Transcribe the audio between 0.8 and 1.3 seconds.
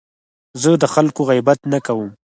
د خلکو